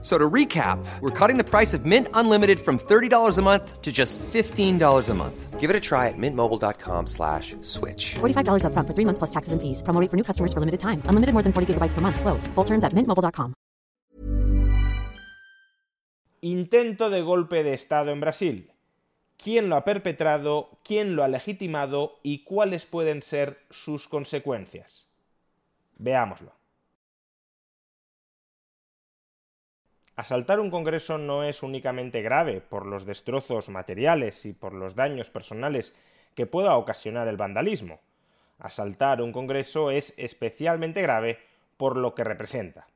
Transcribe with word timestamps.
So 0.00 0.16
to 0.16 0.30
recap, 0.30 0.78
we're 1.00 1.10
cutting 1.10 1.38
the 1.38 1.44
price 1.44 1.74
of 1.74 1.84
Mint 1.84 2.06
Unlimited 2.14 2.60
from 2.60 2.78
$30 2.78 3.36
a 3.36 3.42
month 3.42 3.82
to 3.82 3.90
just 3.90 4.16
$15 4.18 5.08
a 5.08 5.14
month. 5.14 5.58
Give 5.58 5.70
it 5.70 5.74
a 5.74 5.80
try 5.80 6.06
at 6.06 6.14
mintmobile.com 6.16 7.06
slash 7.08 7.56
switch. 7.62 8.14
$45 8.20 8.62
upfront 8.62 8.86
for 8.86 8.94
three 8.94 9.04
months 9.04 9.18
plus 9.18 9.30
taxes 9.30 9.52
and 9.52 9.60
fees. 9.60 9.82
Promo 9.82 10.00
rate 10.00 10.08
for 10.08 10.16
new 10.16 10.22
customers 10.22 10.52
for 10.52 10.60
limited 10.60 10.78
time. 10.78 11.02
Unlimited 11.10 11.34
more 11.34 11.42
than 11.42 11.52
40 11.52 11.74
gigabytes 11.74 11.94
per 11.94 12.00
month. 12.00 12.20
Slows. 12.20 12.46
Full 12.54 12.64
terms 12.64 12.84
at 12.84 12.94
mintmobile.com. 12.94 13.54
Intento 16.40 17.10
de 17.10 17.20
golpe 17.22 17.64
de 17.64 17.74
Estado 17.74 18.12
en 18.12 18.20
Brasil. 18.20 18.70
¿Quién 19.36 19.68
lo 19.68 19.74
ha 19.74 19.82
perpetrado? 19.82 20.78
¿Quién 20.84 21.16
lo 21.16 21.24
ha 21.24 21.28
legitimado? 21.28 22.20
¿Y 22.22 22.44
cuáles 22.44 22.86
pueden 22.86 23.22
ser 23.22 23.58
sus 23.70 24.06
consecuencias? 24.06 25.08
Veámoslo. 25.98 26.57
Asaltar 30.18 30.58
un 30.58 30.68
Congreso 30.68 31.16
no 31.16 31.44
es 31.44 31.62
únicamente 31.62 32.22
grave 32.22 32.60
por 32.60 32.86
los 32.86 33.06
destrozos 33.06 33.68
materiales 33.68 34.46
y 34.46 34.52
por 34.52 34.72
los 34.72 34.96
daños 34.96 35.30
personales 35.30 35.94
que 36.34 36.44
pueda 36.44 36.76
ocasionar 36.76 37.28
el 37.28 37.36
vandalismo. 37.36 38.00
Asaltar 38.58 39.22
un 39.22 39.30
Congreso 39.30 39.92
es 39.92 40.14
especialmente 40.18 41.02
grave 41.02 41.38
por 41.76 41.96
lo 41.96 42.16
que 42.16 42.24
representa. 42.24 42.88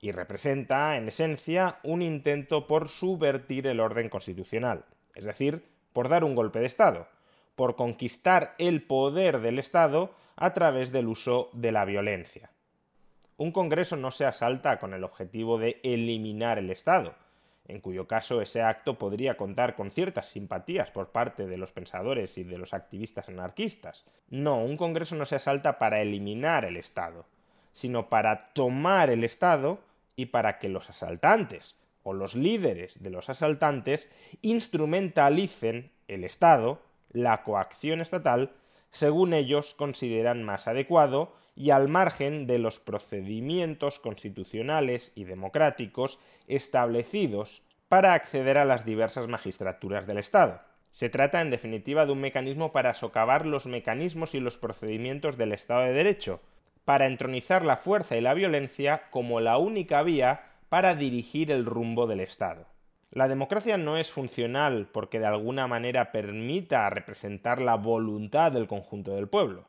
Y 0.00 0.12
representa, 0.12 0.98
en 0.98 1.08
esencia, 1.08 1.78
un 1.82 2.02
intento 2.02 2.66
por 2.66 2.90
subvertir 2.90 3.66
el 3.68 3.80
orden 3.80 4.10
constitucional, 4.10 4.84
es 5.14 5.24
decir, 5.24 5.64
por 5.94 6.10
dar 6.10 6.24
un 6.24 6.34
golpe 6.34 6.60
de 6.60 6.66
Estado, 6.66 7.08
por 7.54 7.76
conquistar 7.76 8.54
el 8.58 8.82
poder 8.82 9.40
del 9.40 9.58
Estado 9.58 10.10
a 10.36 10.52
través 10.52 10.92
del 10.92 11.08
uso 11.08 11.48
de 11.54 11.72
la 11.72 11.86
violencia. 11.86 12.50
Un 13.38 13.52
Congreso 13.52 13.96
no 13.96 14.10
se 14.10 14.24
asalta 14.24 14.78
con 14.78 14.94
el 14.94 15.04
objetivo 15.04 15.58
de 15.58 15.78
eliminar 15.82 16.58
el 16.58 16.70
Estado, 16.70 17.14
en 17.68 17.80
cuyo 17.80 18.06
caso 18.06 18.40
ese 18.40 18.62
acto 18.62 18.98
podría 18.98 19.36
contar 19.36 19.74
con 19.74 19.90
ciertas 19.90 20.28
simpatías 20.28 20.90
por 20.90 21.10
parte 21.10 21.46
de 21.46 21.58
los 21.58 21.70
pensadores 21.70 22.38
y 22.38 22.44
de 22.44 22.56
los 22.56 22.72
activistas 22.72 23.28
anarquistas. 23.28 24.06
No, 24.30 24.64
un 24.64 24.78
Congreso 24.78 25.16
no 25.16 25.26
se 25.26 25.36
asalta 25.36 25.78
para 25.78 26.00
eliminar 26.00 26.64
el 26.64 26.78
Estado, 26.78 27.26
sino 27.72 28.08
para 28.08 28.54
tomar 28.54 29.10
el 29.10 29.22
Estado 29.22 29.80
y 30.16 30.26
para 30.26 30.58
que 30.58 30.70
los 30.70 30.88
asaltantes 30.88 31.76
o 32.02 32.14
los 32.14 32.36
líderes 32.36 33.02
de 33.02 33.10
los 33.10 33.28
asaltantes 33.28 34.10
instrumentalicen 34.40 35.90
el 36.08 36.24
Estado, 36.24 36.80
la 37.10 37.42
coacción 37.42 38.00
estatal, 38.00 38.52
según 38.90 39.34
ellos 39.34 39.74
consideran 39.74 40.42
más 40.42 40.68
adecuado 40.68 41.34
y 41.56 41.70
al 41.70 41.88
margen 41.88 42.46
de 42.46 42.58
los 42.58 42.78
procedimientos 42.78 43.98
constitucionales 43.98 45.10
y 45.14 45.24
democráticos 45.24 46.20
establecidos 46.46 47.62
para 47.88 48.12
acceder 48.12 48.58
a 48.58 48.66
las 48.66 48.84
diversas 48.84 49.26
magistraturas 49.26 50.06
del 50.06 50.18
Estado. 50.18 50.60
Se 50.90 51.08
trata, 51.08 51.40
en 51.40 51.50
definitiva, 51.50 52.06
de 52.06 52.12
un 52.12 52.20
mecanismo 52.20 52.72
para 52.72 52.94
socavar 52.94 53.46
los 53.46 53.66
mecanismos 53.66 54.34
y 54.34 54.40
los 54.40 54.58
procedimientos 54.58 55.36
del 55.36 55.52
Estado 55.52 55.82
de 55.82 55.92
Derecho, 55.92 56.40
para 56.84 57.06
entronizar 57.06 57.64
la 57.64 57.76
fuerza 57.76 58.16
y 58.16 58.20
la 58.20 58.34
violencia 58.34 59.02
como 59.10 59.40
la 59.40 59.58
única 59.58 60.02
vía 60.02 60.44
para 60.68 60.94
dirigir 60.94 61.50
el 61.50 61.64
rumbo 61.64 62.06
del 62.06 62.20
Estado. 62.20 62.66
La 63.10 63.28
democracia 63.28 63.76
no 63.76 63.96
es 63.96 64.10
funcional 64.10 64.88
porque 64.92 65.18
de 65.18 65.26
alguna 65.26 65.66
manera 65.66 66.12
permita 66.12 66.88
representar 66.90 67.62
la 67.62 67.76
voluntad 67.76 68.52
del 68.52 68.66
conjunto 68.66 69.14
del 69.14 69.28
pueblo. 69.28 69.68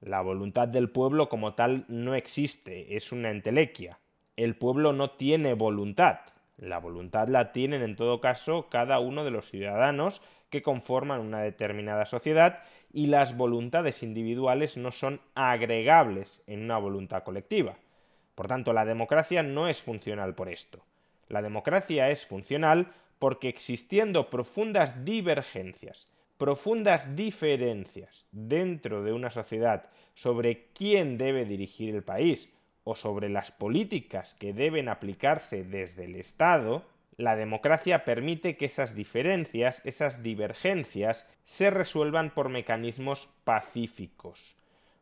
La 0.00 0.20
voluntad 0.20 0.68
del 0.68 0.90
pueblo 0.90 1.28
como 1.28 1.54
tal 1.54 1.86
no 1.88 2.14
existe, 2.14 2.96
es 2.96 3.12
una 3.12 3.30
entelequia. 3.30 3.98
El 4.36 4.54
pueblo 4.54 4.92
no 4.92 5.12
tiene 5.12 5.54
voluntad. 5.54 6.20
La 6.58 6.78
voluntad 6.78 7.28
la 7.28 7.52
tienen 7.52 7.82
en 7.82 7.96
todo 7.96 8.20
caso 8.20 8.68
cada 8.68 8.98
uno 8.98 9.24
de 9.24 9.30
los 9.30 9.48
ciudadanos 9.50 10.20
que 10.50 10.62
conforman 10.62 11.20
una 11.20 11.40
determinada 11.40 12.04
sociedad 12.06 12.62
y 12.92 13.06
las 13.06 13.36
voluntades 13.36 14.02
individuales 14.02 14.76
no 14.76 14.92
son 14.92 15.20
agregables 15.34 16.42
en 16.46 16.62
una 16.62 16.78
voluntad 16.78 17.22
colectiva. 17.24 17.76
Por 18.34 18.48
tanto, 18.48 18.72
la 18.72 18.84
democracia 18.84 19.42
no 19.42 19.66
es 19.66 19.82
funcional 19.82 20.34
por 20.34 20.48
esto. 20.50 20.84
La 21.28 21.42
democracia 21.42 22.10
es 22.10 22.26
funcional 22.26 22.92
porque 23.18 23.48
existiendo 23.48 24.28
profundas 24.28 25.04
divergencias, 25.04 26.06
profundas 26.38 27.16
diferencias 27.16 28.26
dentro 28.30 29.02
de 29.02 29.12
una 29.12 29.30
sociedad 29.30 29.88
sobre 30.14 30.68
quién 30.72 31.18
debe 31.18 31.44
dirigir 31.44 31.94
el 31.94 32.02
país 32.02 32.52
o 32.84 32.94
sobre 32.94 33.28
las 33.28 33.52
políticas 33.52 34.34
que 34.34 34.52
deben 34.52 34.88
aplicarse 34.88 35.64
desde 35.64 36.04
el 36.04 36.16
Estado, 36.16 36.84
la 37.16 37.34
democracia 37.34 38.04
permite 38.04 38.56
que 38.56 38.66
esas 38.66 38.94
diferencias, 38.94 39.80
esas 39.84 40.22
divergencias, 40.22 41.26
se 41.44 41.70
resuelvan 41.70 42.30
por 42.30 42.48
mecanismos 42.48 43.30
pacíficos. 43.44 44.56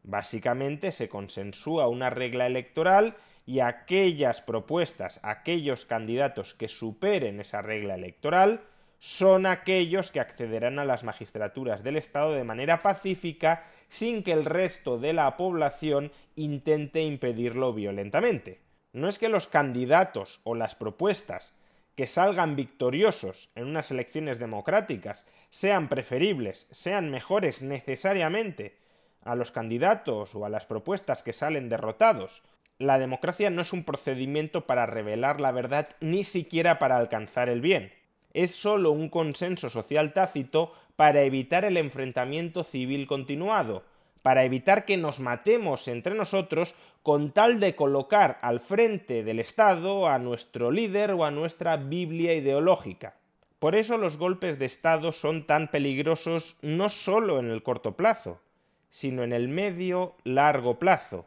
Básicamente 0.05 0.93
se 0.93 1.09
consensúa 1.09 1.89
una 1.89 2.11
regla 2.11 2.47
electoral 2.47 3.17
y 3.47 3.61
aquellas 3.61 4.41
propuestas, 4.41 5.21
aquellos 5.23 5.84
candidatos 5.84 6.55
que 6.55 6.69
superen 6.69 7.41
esa 7.41 7.62
regla 7.62 7.94
electoral, 7.94 8.62
son 9.05 9.45
aquellos 9.45 10.11
que 10.11 10.19
accederán 10.19 10.79
a 10.79 10.87
las 10.87 11.05
magistraturas 11.05 11.85
del 11.85 11.97
Estado 11.97 12.33
de 12.33 12.43
manera 12.43 12.81
pacífica 12.81 13.67
sin 13.87 14.23
que 14.23 14.33
el 14.33 14.47
resto 14.47 14.99
de 14.99 15.13
la 15.13 15.37
población 15.37 16.11
intente 16.37 17.03
impedirlo 17.03 17.75
violentamente. 17.75 18.63
No 18.95 19.11
es 19.11 19.19
que 19.19 19.29
los 19.29 19.47
candidatos 19.47 20.41
o 20.45 20.55
las 20.55 20.75
propuestas 20.75 21.55
que 21.97 22.07
salgan 22.07 22.57
victoriosos 22.57 23.51
en 23.55 23.67
unas 23.67 23.91
elecciones 23.91 24.39
democráticas 24.39 25.27
sean 25.51 25.91
preferibles, 25.91 26.67
sean 26.71 27.11
mejores 27.11 27.63
necesariamente 27.63 28.79
a 29.23 29.35
los 29.35 29.51
candidatos 29.51 30.35
o 30.35 30.47
a 30.47 30.49
las 30.49 30.65
propuestas 30.65 31.23
que 31.23 31.35
salen 31.35 31.69
derrotados. 31.69 32.43
La 32.79 32.99
democracia 32.99 33.51
no 33.51 33.61
es 33.61 33.75
un 33.75 33.85
procedimiento 33.85 34.67
para 34.67 34.87
revelar 34.87 35.43
la 35.43 35.53
verdad 35.53 35.91
ni 36.01 36.25
siquiera 36.25 36.79
para 36.79 36.97
alcanzar 36.97 37.51
el 37.51 37.61
bien. 37.61 37.93
Es 38.34 38.50
sólo 38.50 38.91
un 38.91 39.09
consenso 39.09 39.71
social 39.71 40.12
tácito 40.12 40.72
para 40.97 41.22
evitar 41.22 41.65
el 41.65 41.77
enfrentamiento 41.77 42.65
civil 42.65 43.06
continuado, 43.06 43.84
para 44.22 44.45
evitar 44.45 44.84
que 44.84 44.97
nos 44.97 45.21
matemos 45.21 45.87
entre 45.87 46.17
nosotros 46.17 46.75
con 47.05 47.31
tal 47.31 47.61
de 47.61 47.77
colocar 47.77 48.39
al 48.43 48.59
frente 48.59 49.23
del 49.23 49.39
Estado 49.39 50.09
a 50.09 50.19
nuestro 50.19 50.73
líder 50.73 51.12
o 51.12 51.25
a 51.25 51.31
nuestra 51.31 51.77
Biblia 51.77 52.34
ideológica. 52.34 53.15
Por 53.61 53.77
eso 53.77 53.99
los 53.99 54.17
golpes 54.17 54.59
de 54.59 54.67
Estado 54.67 55.12
son 55.12 55.47
tan 55.47 55.71
peligrosos 55.71 56.56
no 56.61 56.89
solo 56.89 57.39
en 57.39 57.50
el 57.50 57.62
corto 57.62 57.97
plazo, 57.97 58.41
sino 58.91 59.23
en 59.23 59.33
el 59.33 59.47
medio 59.47 60.17
largo 60.25 60.81
plazo. 60.81 61.27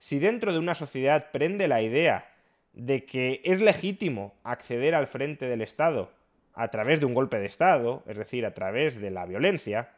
Si 0.00 0.18
dentro 0.18 0.52
de 0.52 0.58
una 0.58 0.74
sociedad 0.74 1.30
prende 1.30 1.68
la 1.68 1.82
idea 1.82 2.34
de 2.72 3.04
que 3.04 3.42
es 3.44 3.60
legítimo 3.60 4.34
acceder 4.42 4.96
al 4.96 5.06
frente 5.06 5.46
del 5.46 5.62
Estado 5.62 6.17
a 6.58 6.68
través 6.68 6.98
de 6.98 7.06
un 7.06 7.14
golpe 7.14 7.38
de 7.38 7.46
Estado, 7.46 8.02
es 8.06 8.18
decir, 8.18 8.44
a 8.44 8.52
través 8.52 9.00
de 9.00 9.10
la 9.10 9.26
violencia, 9.26 9.90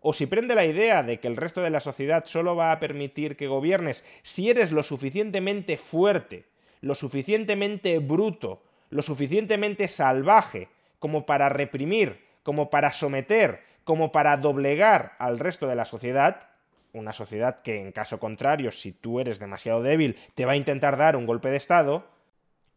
o 0.00 0.12
si 0.12 0.26
prende 0.26 0.56
la 0.56 0.64
idea 0.64 1.04
de 1.04 1.20
que 1.20 1.28
el 1.28 1.36
resto 1.36 1.62
de 1.62 1.70
la 1.70 1.80
sociedad 1.80 2.24
solo 2.24 2.56
va 2.56 2.72
a 2.72 2.80
permitir 2.80 3.36
que 3.36 3.46
gobiernes 3.46 4.04
si 4.22 4.50
eres 4.50 4.72
lo 4.72 4.82
suficientemente 4.82 5.76
fuerte, 5.76 6.44
lo 6.80 6.96
suficientemente 6.96 7.98
bruto, 8.00 8.62
lo 8.90 9.02
suficientemente 9.02 9.86
salvaje 9.86 10.68
como 10.98 11.24
para 11.24 11.48
reprimir, 11.48 12.24
como 12.42 12.68
para 12.68 12.92
someter, 12.92 13.60
como 13.84 14.10
para 14.10 14.36
doblegar 14.36 15.12
al 15.18 15.38
resto 15.38 15.68
de 15.68 15.76
la 15.76 15.84
sociedad, 15.84 16.48
una 16.92 17.12
sociedad 17.12 17.62
que 17.62 17.80
en 17.80 17.92
caso 17.92 18.18
contrario, 18.18 18.72
si 18.72 18.90
tú 18.92 19.20
eres 19.20 19.38
demasiado 19.38 19.82
débil, 19.82 20.16
te 20.34 20.46
va 20.46 20.52
a 20.52 20.56
intentar 20.56 20.96
dar 20.96 21.14
un 21.14 21.26
golpe 21.26 21.48
de 21.48 21.56
Estado, 21.56 22.06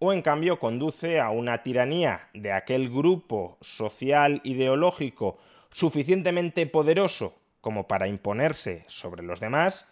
o 0.04 0.14
en 0.14 0.24
cambio 0.24 0.58
conduce 0.58 1.20
a 1.20 1.30
una 1.30 1.62
tiranía 1.62 2.28
de 2.34 2.52
aquel 2.52 2.90
grupo 2.90 3.60
social 3.62 4.42
ideológico 4.44 5.38
suficientemente 5.70 6.66
poderoso 6.66 7.36
como 7.62 7.88
para 7.88 8.08
imponerse 8.08 8.84
sobre 8.88 9.22
los 9.22 9.40
demás, 9.40 9.86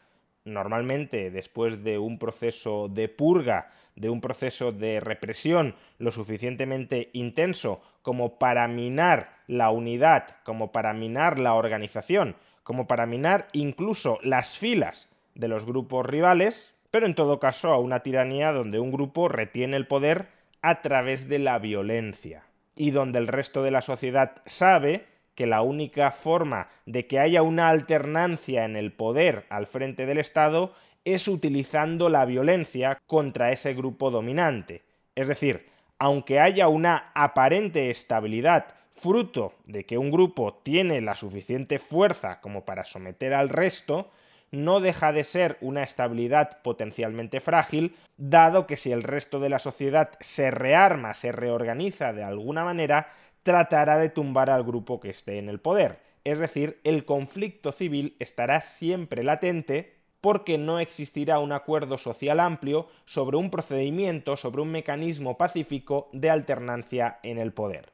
normalmente 0.45 1.29
después 1.29 1.83
de 1.83 1.99
un 1.99 2.17
proceso 2.17 2.87
de 2.87 3.07
purga, 3.07 3.71
de 3.95 4.09
un 4.09 4.19
proceso 4.19 4.71
de 4.71 4.99
represión 4.99 5.75
lo 5.99 6.09
suficientemente 6.09 7.11
intenso 7.13 7.79
como 8.01 8.39
para 8.39 8.67
minar 8.67 9.37
la 9.45 9.69
unidad, 9.69 10.37
como 10.43 10.71
para 10.71 10.91
minar 10.95 11.37
la 11.37 11.53
organización, 11.53 12.35
como 12.63 12.87
para 12.87 13.05
minar 13.05 13.47
incluso 13.53 14.17
las 14.23 14.57
filas 14.57 15.07
de 15.35 15.49
los 15.49 15.65
grupos 15.65 16.03
rivales, 16.07 16.73
pero 16.91 17.05
en 17.05 17.15
todo 17.15 17.39
caso 17.39 17.71
a 17.71 17.79
una 17.79 18.01
tiranía 18.01 18.51
donde 18.51 18.79
un 18.79 18.91
grupo 18.91 19.27
retiene 19.27 19.77
el 19.77 19.87
poder 19.87 20.27
a 20.61 20.81
través 20.81 21.27
de 21.27 21.39
la 21.39 21.59
violencia 21.59 22.43
y 22.75 22.91
donde 22.91 23.19
el 23.19 23.27
resto 23.27 23.63
de 23.63 23.71
la 23.71 23.81
sociedad 23.81 24.41
sabe 24.45 25.05
que 25.35 25.47
la 25.47 25.61
única 25.61 26.11
forma 26.11 26.67
de 26.85 27.07
que 27.07 27.19
haya 27.19 27.41
una 27.41 27.69
alternancia 27.69 28.65
en 28.65 28.75
el 28.75 28.91
poder 28.91 29.45
al 29.49 29.67
frente 29.67 30.05
del 30.05 30.17
Estado 30.17 30.73
es 31.05 31.27
utilizando 31.27 32.09
la 32.09 32.25
violencia 32.25 32.99
contra 33.07 33.51
ese 33.51 33.73
grupo 33.73 34.11
dominante. 34.11 34.83
Es 35.15 35.27
decir, 35.27 35.69
aunque 35.97 36.39
haya 36.39 36.67
una 36.67 37.11
aparente 37.13 37.89
estabilidad 37.89 38.75
fruto 38.91 39.53
de 39.65 39.85
que 39.85 39.97
un 39.97 40.11
grupo 40.11 40.59
tiene 40.63 41.01
la 41.01 41.15
suficiente 41.15 41.79
fuerza 41.79 42.41
como 42.41 42.65
para 42.65 42.83
someter 42.83 43.33
al 43.33 43.49
resto, 43.49 44.11
no 44.51 44.79
deja 44.79 45.11
de 45.11 45.23
ser 45.23 45.57
una 45.61 45.83
estabilidad 45.83 46.61
potencialmente 46.61 47.39
frágil, 47.39 47.95
dado 48.17 48.67
que 48.67 48.77
si 48.77 48.91
el 48.91 49.03
resto 49.03 49.39
de 49.39 49.49
la 49.49 49.59
sociedad 49.59 50.11
se 50.19 50.51
rearma, 50.51 51.13
se 51.13 51.31
reorganiza 51.31 52.13
de 52.13 52.23
alguna 52.23 52.63
manera, 52.63 53.07
tratará 53.43 53.97
de 53.97 54.09
tumbar 54.09 54.49
al 54.49 54.63
grupo 54.63 54.99
que 54.99 55.09
esté 55.09 55.37
en 55.37 55.49
el 55.49 55.59
poder. 55.59 55.99
Es 56.23 56.39
decir, 56.39 56.79
el 56.83 57.05
conflicto 57.05 57.71
civil 57.71 58.15
estará 58.19 58.61
siempre 58.61 59.23
latente 59.23 59.95
porque 60.21 60.57
no 60.57 60.79
existirá 60.79 61.39
un 61.39 61.51
acuerdo 61.51 61.97
social 61.97 62.39
amplio 62.39 62.87
sobre 63.05 63.37
un 63.37 63.49
procedimiento, 63.49 64.35
sobre 64.35 64.61
un 64.61 64.71
mecanismo 64.71 65.37
pacífico 65.37 66.09
de 66.11 66.29
alternancia 66.29 67.19
en 67.23 67.37
el 67.37 67.53
poder. 67.53 67.93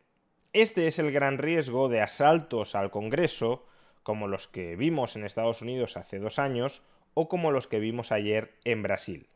Este 0.53 0.87
es 0.87 0.99
el 0.99 1.11
gran 1.11 1.37
riesgo 1.37 1.89
de 1.89 2.01
asaltos 2.01 2.75
al 2.75 2.89
Congreso, 2.89 3.65
como 4.05 4.27
los 4.27 4.47
que 4.47 4.75
vimos 4.75 5.15
en 5.15 5.25
Estados 5.25 5.63
Unidos 5.63 5.97
hace 5.97 6.19
dos 6.19 6.37
años 6.37 6.83
o 7.15 7.27
como 7.27 7.49
los 7.49 7.67
que 7.67 7.79
vimos 7.79 8.11
ayer 8.11 8.53
en 8.63 8.83
Brasil. 8.83 9.27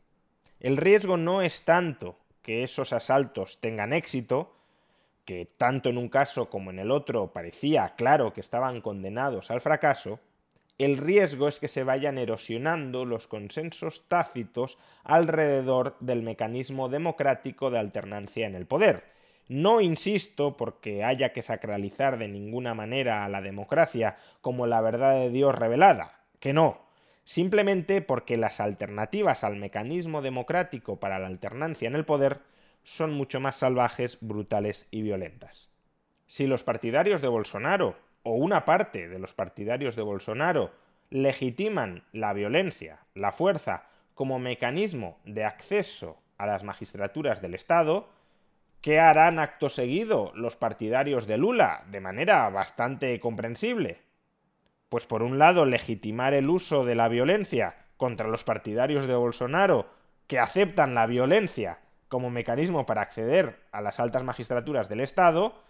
El 0.60 0.76
riesgo 0.76 1.16
no 1.16 1.42
es 1.42 1.64
tanto 1.64 2.16
que 2.40 2.62
esos 2.62 2.92
asaltos 2.92 3.60
tengan 3.60 3.92
éxito, 3.92 4.54
que 5.24 5.44
tanto 5.44 5.88
en 5.88 5.98
un 5.98 6.08
caso 6.08 6.50
como 6.50 6.70
en 6.70 6.78
el 6.78 6.92
otro 6.92 7.32
parecía 7.32 7.96
claro 7.96 8.32
que 8.32 8.40
estaban 8.40 8.80
condenados 8.80 9.50
al 9.50 9.60
fracaso, 9.60 10.20
el 10.78 10.98
riesgo 10.98 11.48
es 11.48 11.58
que 11.58 11.66
se 11.66 11.82
vayan 11.82 12.16
erosionando 12.16 13.04
los 13.04 13.26
consensos 13.26 14.04
tácitos 14.06 14.78
alrededor 15.02 15.96
del 15.98 16.22
mecanismo 16.22 16.88
democrático 16.88 17.72
de 17.72 17.80
alternancia 17.80 18.46
en 18.46 18.54
el 18.54 18.66
poder, 18.66 19.02
no 19.50 19.80
insisto 19.80 20.56
porque 20.56 21.02
haya 21.02 21.32
que 21.32 21.42
sacralizar 21.42 22.18
de 22.18 22.28
ninguna 22.28 22.72
manera 22.72 23.24
a 23.24 23.28
la 23.28 23.40
democracia 23.40 24.14
como 24.40 24.68
la 24.68 24.80
verdad 24.80 25.16
de 25.16 25.28
Dios 25.28 25.52
revelada, 25.56 26.20
que 26.38 26.52
no, 26.52 26.86
simplemente 27.24 28.00
porque 28.00 28.36
las 28.36 28.60
alternativas 28.60 29.42
al 29.42 29.56
mecanismo 29.56 30.22
democrático 30.22 31.00
para 31.00 31.18
la 31.18 31.26
alternancia 31.26 31.88
en 31.88 31.96
el 31.96 32.04
poder 32.04 32.42
son 32.84 33.12
mucho 33.12 33.40
más 33.40 33.56
salvajes, 33.56 34.18
brutales 34.20 34.86
y 34.92 35.02
violentas. 35.02 35.68
Si 36.28 36.46
los 36.46 36.62
partidarios 36.62 37.20
de 37.20 37.26
Bolsonaro, 37.26 37.96
o 38.22 38.34
una 38.34 38.64
parte 38.64 39.08
de 39.08 39.18
los 39.18 39.34
partidarios 39.34 39.96
de 39.96 40.02
Bolsonaro, 40.02 40.70
legitiman 41.10 42.04
la 42.12 42.32
violencia, 42.34 43.00
la 43.14 43.32
fuerza, 43.32 43.88
como 44.14 44.38
mecanismo 44.38 45.18
de 45.24 45.44
acceso 45.44 46.22
a 46.38 46.46
las 46.46 46.62
magistraturas 46.62 47.42
del 47.42 47.54
Estado, 47.54 48.08
¿Qué 48.80 48.98
harán 48.98 49.38
acto 49.38 49.68
seguido 49.68 50.32
los 50.34 50.56
partidarios 50.56 51.26
de 51.26 51.36
Lula? 51.36 51.84
De 51.90 52.00
manera 52.00 52.48
bastante 52.48 53.20
comprensible. 53.20 54.00
Pues 54.88 55.06
por 55.06 55.22
un 55.22 55.38
lado, 55.38 55.66
legitimar 55.66 56.32
el 56.32 56.48
uso 56.48 56.86
de 56.86 56.94
la 56.94 57.08
violencia 57.08 57.76
contra 57.98 58.28
los 58.28 58.42
partidarios 58.42 59.06
de 59.06 59.14
Bolsonaro, 59.14 59.90
que 60.26 60.38
aceptan 60.38 60.94
la 60.94 61.06
violencia 61.06 61.80
como 62.08 62.30
mecanismo 62.30 62.86
para 62.86 63.02
acceder 63.02 63.60
a 63.70 63.82
las 63.82 64.00
altas 64.00 64.24
magistraturas 64.24 64.88
del 64.88 65.00
Estado, 65.00 65.62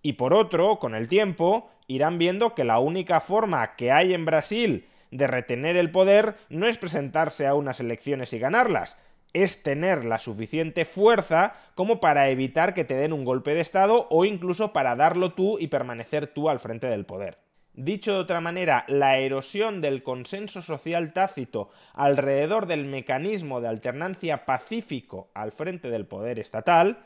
y 0.00 0.12
por 0.12 0.32
otro, 0.32 0.78
con 0.78 0.94
el 0.94 1.08
tiempo, 1.08 1.68
irán 1.88 2.16
viendo 2.16 2.54
que 2.54 2.62
la 2.62 2.78
única 2.78 3.20
forma 3.20 3.74
que 3.74 3.90
hay 3.90 4.14
en 4.14 4.24
Brasil 4.24 4.88
de 5.10 5.26
retener 5.26 5.76
el 5.76 5.90
poder 5.90 6.36
no 6.48 6.68
es 6.68 6.78
presentarse 6.78 7.48
a 7.48 7.54
unas 7.54 7.80
elecciones 7.80 8.32
y 8.32 8.38
ganarlas, 8.38 8.98
es 9.32 9.62
tener 9.62 10.04
la 10.04 10.18
suficiente 10.18 10.84
fuerza 10.84 11.54
como 11.74 12.00
para 12.00 12.28
evitar 12.28 12.74
que 12.74 12.84
te 12.84 12.94
den 12.94 13.12
un 13.12 13.24
golpe 13.24 13.54
de 13.54 13.60
Estado 13.60 14.06
o 14.10 14.24
incluso 14.24 14.72
para 14.72 14.96
darlo 14.96 15.32
tú 15.32 15.58
y 15.58 15.68
permanecer 15.68 16.26
tú 16.26 16.48
al 16.48 16.60
frente 16.60 16.86
del 16.86 17.06
poder. 17.06 17.38
Dicho 17.74 18.12
de 18.12 18.18
otra 18.18 18.42
manera, 18.42 18.84
la 18.86 19.16
erosión 19.16 19.80
del 19.80 20.02
consenso 20.02 20.60
social 20.60 21.14
tácito 21.14 21.70
alrededor 21.94 22.66
del 22.66 22.84
mecanismo 22.84 23.62
de 23.62 23.68
alternancia 23.68 24.44
pacífico 24.44 25.30
al 25.32 25.52
frente 25.52 25.90
del 25.90 26.04
poder 26.04 26.38
estatal, 26.38 26.98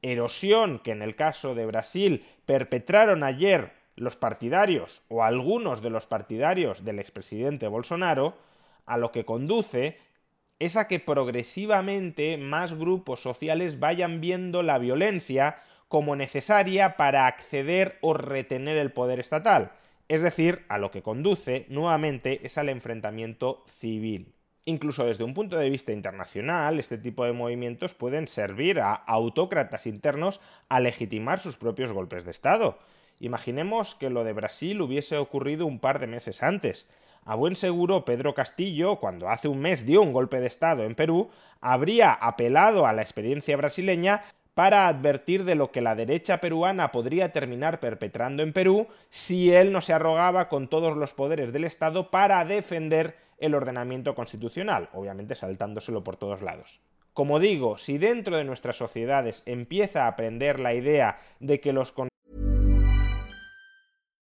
erosión 0.00 0.78
que 0.78 0.92
en 0.92 1.02
el 1.02 1.16
caso 1.16 1.54
de 1.54 1.66
Brasil 1.66 2.24
perpetraron 2.46 3.22
ayer 3.22 3.72
los 3.94 4.16
partidarios 4.16 5.02
o 5.08 5.22
algunos 5.22 5.82
de 5.82 5.90
los 5.90 6.06
partidarios 6.06 6.82
del 6.82 6.98
expresidente 6.98 7.68
Bolsonaro, 7.68 8.38
a 8.86 8.96
lo 8.96 9.12
que 9.12 9.26
conduce 9.26 9.98
es 10.60 10.76
a 10.76 10.86
que 10.86 11.00
progresivamente 11.00 12.36
más 12.36 12.74
grupos 12.74 13.20
sociales 13.20 13.80
vayan 13.80 14.20
viendo 14.20 14.62
la 14.62 14.78
violencia 14.78 15.56
como 15.88 16.14
necesaria 16.14 16.96
para 16.96 17.26
acceder 17.26 17.98
o 18.02 18.14
retener 18.14 18.76
el 18.76 18.92
poder 18.92 19.18
estatal. 19.18 19.72
Es 20.08 20.22
decir, 20.22 20.64
a 20.68 20.78
lo 20.78 20.90
que 20.90 21.02
conduce 21.02 21.66
nuevamente 21.68 22.40
es 22.44 22.58
al 22.58 22.68
enfrentamiento 22.68 23.64
civil. 23.66 24.34
Incluso 24.66 25.06
desde 25.06 25.24
un 25.24 25.34
punto 25.34 25.56
de 25.56 25.70
vista 25.70 25.92
internacional, 25.92 26.78
este 26.78 26.98
tipo 26.98 27.24
de 27.24 27.32
movimientos 27.32 27.94
pueden 27.94 28.28
servir 28.28 28.80
a 28.80 28.92
autócratas 28.92 29.86
internos 29.86 30.40
a 30.68 30.78
legitimar 30.78 31.40
sus 31.40 31.56
propios 31.56 31.90
golpes 31.92 32.24
de 32.24 32.30
Estado. 32.30 32.78
Imaginemos 33.18 33.94
que 33.94 34.10
lo 34.10 34.24
de 34.24 34.34
Brasil 34.34 34.80
hubiese 34.82 35.16
ocurrido 35.16 35.66
un 35.66 35.80
par 35.80 35.98
de 35.98 36.06
meses 36.06 36.42
antes. 36.42 36.88
A 37.24 37.34
buen 37.34 37.54
seguro, 37.54 38.04
Pedro 38.04 38.34
Castillo, 38.34 38.96
cuando 38.96 39.28
hace 39.28 39.48
un 39.48 39.60
mes 39.60 39.86
dio 39.86 40.02
un 40.02 40.12
golpe 40.12 40.40
de 40.40 40.46
Estado 40.46 40.84
en 40.84 40.94
Perú, 40.94 41.30
habría 41.60 42.12
apelado 42.12 42.86
a 42.86 42.92
la 42.92 43.02
experiencia 43.02 43.56
brasileña 43.56 44.22
para 44.54 44.88
advertir 44.88 45.44
de 45.44 45.54
lo 45.54 45.70
que 45.70 45.80
la 45.80 45.94
derecha 45.94 46.38
peruana 46.38 46.92
podría 46.92 47.32
terminar 47.32 47.78
perpetrando 47.78 48.42
en 48.42 48.52
Perú 48.52 48.88
si 49.08 49.52
él 49.54 49.72
no 49.72 49.80
se 49.80 49.92
arrogaba 49.92 50.48
con 50.48 50.68
todos 50.68 50.96
los 50.96 51.14
poderes 51.14 51.52
del 51.52 51.64
Estado 51.64 52.10
para 52.10 52.44
defender 52.44 53.16
el 53.38 53.54
ordenamiento 53.54 54.14
constitucional, 54.14 54.88
obviamente 54.92 55.34
saltándoselo 55.34 56.04
por 56.04 56.16
todos 56.16 56.42
lados. 56.42 56.80
Como 57.12 57.38
digo, 57.38 57.78
si 57.78 57.98
dentro 57.98 58.36
de 58.36 58.44
nuestras 58.44 58.76
sociedades 58.76 59.42
empieza 59.46 60.04
a 60.04 60.08
aprender 60.08 60.60
la 60.60 60.74
idea 60.74 61.20
de 61.40 61.60
que 61.60 61.72
los 61.72 61.92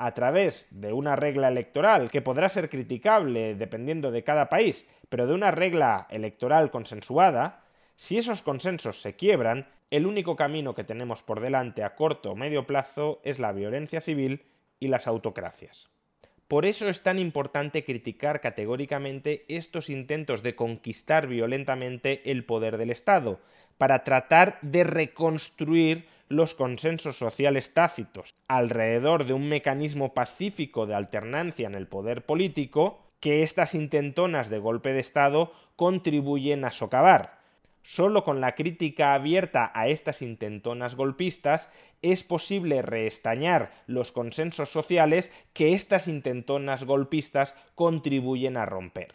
a 0.00 0.14
través 0.14 0.68
de 0.70 0.92
una 0.92 1.16
regla 1.16 1.48
electoral 1.48 2.08
que 2.08 2.22
podrá 2.22 2.48
ser 2.48 2.70
criticable 2.70 3.56
dependiendo 3.56 4.12
de 4.12 4.22
cada 4.22 4.48
país, 4.48 4.88
pero 5.08 5.26
de 5.26 5.34
una 5.34 5.50
regla 5.50 6.06
electoral 6.08 6.70
consensuada, 6.70 7.64
si 7.96 8.16
esos 8.16 8.42
consensos 8.42 9.02
se 9.02 9.16
quiebran, 9.16 9.66
el 9.90 10.06
único 10.06 10.36
camino 10.36 10.72
que 10.72 10.84
tenemos 10.84 11.24
por 11.24 11.40
delante 11.40 11.82
a 11.82 11.96
corto 11.96 12.30
o 12.30 12.36
medio 12.36 12.64
plazo 12.64 13.20
es 13.24 13.40
la 13.40 13.50
violencia 13.50 14.00
civil 14.00 14.46
y 14.78 14.86
las 14.86 15.08
autocracias. 15.08 15.90
Por 16.46 16.64
eso 16.64 16.88
es 16.88 17.02
tan 17.02 17.18
importante 17.18 17.84
criticar 17.84 18.40
categóricamente 18.40 19.44
estos 19.48 19.90
intentos 19.90 20.44
de 20.44 20.54
conquistar 20.54 21.26
violentamente 21.26 22.30
el 22.30 22.44
poder 22.44 22.78
del 22.78 22.90
Estado, 22.90 23.40
para 23.78 24.04
tratar 24.04 24.58
de 24.62 24.84
reconstruir 24.84 26.06
los 26.28 26.54
consensos 26.54 27.16
sociales 27.16 27.72
tácitos 27.72 28.34
alrededor 28.48 29.24
de 29.24 29.32
un 29.32 29.48
mecanismo 29.48 30.12
pacífico 30.12 30.86
de 30.86 30.94
alternancia 30.94 31.66
en 31.66 31.74
el 31.74 31.86
poder 31.86 32.26
político 32.26 33.00
que 33.20 33.42
estas 33.42 33.74
intentonas 33.74 34.50
de 34.50 34.58
golpe 34.58 34.92
de 34.92 35.00
Estado 35.00 35.52
contribuyen 35.76 36.64
a 36.64 36.72
socavar. 36.72 37.38
Solo 37.82 38.22
con 38.22 38.40
la 38.40 38.54
crítica 38.54 39.14
abierta 39.14 39.72
a 39.74 39.88
estas 39.88 40.20
intentonas 40.20 40.94
golpistas 40.94 41.72
es 42.02 42.22
posible 42.22 42.82
reestañar 42.82 43.72
los 43.86 44.12
consensos 44.12 44.68
sociales 44.68 45.32
que 45.54 45.72
estas 45.72 46.06
intentonas 46.06 46.84
golpistas 46.84 47.54
contribuyen 47.74 48.58
a 48.58 48.66
romper. 48.66 49.14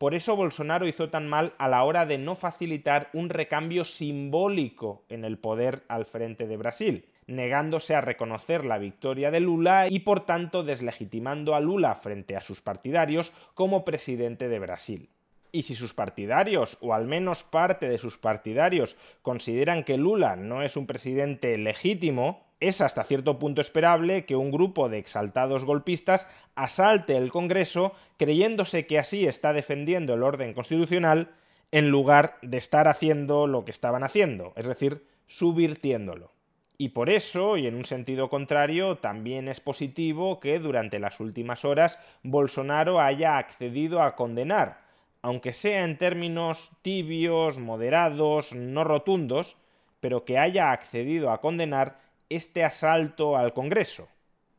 Por 0.00 0.14
eso 0.14 0.34
Bolsonaro 0.34 0.88
hizo 0.88 1.10
tan 1.10 1.28
mal 1.28 1.52
a 1.58 1.68
la 1.68 1.84
hora 1.84 2.06
de 2.06 2.16
no 2.16 2.34
facilitar 2.34 3.10
un 3.12 3.28
recambio 3.28 3.84
simbólico 3.84 5.04
en 5.10 5.26
el 5.26 5.36
poder 5.36 5.82
al 5.88 6.06
frente 6.06 6.46
de 6.46 6.56
Brasil, 6.56 7.04
negándose 7.26 7.94
a 7.94 8.00
reconocer 8.00 8.64
la 8.64 8.78
victoria 8.78 9.30
de 9.30 9.40
Lula 9.40 9.88
y 9.90 9.98
por 9.98 10.24
tanto 10.24 10.62
deslegitimando 10.62 11.54
a 11.54 11.60
Lula 11.60 11.94
frente 11.96 12.34
a 12.34 12.40
sus 12.40 12.62
partidarios 12.62 13.34
como 13.52 13.84
presidente 13.84 14.48
de 14.48 14.58
Brasil. 14.58 15.10
Y 15.52 15.64
si 15.64 15.74
sus 15.74 15.92
partidarios, 15.92 16.78
o 16.80 16.94
al 16.94 17.06
menos 17.06 17.42
parte 17.42 17.86
de 17.86 17.98
sus 17.98 18.16
partidarios, 18.16 18.96
consideran 19.20 19.84
que 19.84 19.98
Lula 19.98 20.34
no 20.34 20.62
es 20.62 20.78
un 20.78 20.86
presidente 20.86 21.58
legítimo, 21.58 22.49
es 22.60 22.80
hasta 22.82 23.04
cierto 23.04 23.38
punto 23.38 23.60
esperable 23.60 24.26
que 24.26 24.36
un 24.36 24.50
grupo 24.50 24.88
de 24.88 24.98
exaltados 24.98 25.64
golpistas 25.64 26.28
asalte 26.54 27.16
el 27.16 27.32
Congreso 27.32 27.94
creyéndose 28.18 28.86
que 28.86 28.98
así 28.98 29.26
está 29.26 29.52
defendiendo 29.52 30.14
el 30.14 30.22
orden 30.22 30.52
constitucional 30.52 31.30
en 31.72 31.90
lugar 31.90 32.36
de 32.42 32.58
estar 32.58 32.86
haciendo 32.88 33.46
lo 33.46 33.64
que 33.64 33.70
estaban 33.70 34.02
haciendo, 34.02 34.52
es 34.56 34.66
decir, 34.66 35.06
subvirtiéndolo. 35.26 36.32
Y 36.76 36.90
por 36.90 37.10
eso, 37.10 37.56
y 37.56 37.66
en 37.66 37.74
un 37.74 37.84
sentido 37.84 38.30
contrario, 38.30 38.96
también 38.96 39.48
es 39.48 39.60
positivo 39.60 40.40
que 40.40 40.58
durante 40.58 40.98
las 40.98 41.20
últimas 41.20 41.64
horas 41.64 41.98
Bolsonaro 42.22 43.00
haya 43.00 43.36
accedido 43.36 44.00
a 44.00 44.16
condenar, 44.16 44.80
aunque 45.22 45.52
sea 45.52 45.84
en 45.84 45.98
términos 45.98 46.70
tibios, 46.82 47.58
moderados, 47.58 48.54
no 48.54 48.84
rotundos, 48.84 49.58
pero 50.00 50.24
que 50.24 50.38
haya 50.38 50.72
accedido 50.72 51.30
a 51.30 51.40
condenar 51.42 52.00
este 52.30 52.64
asalto 52.64 53.36
al 53.36 53.52
Congreso, 53.52 54.08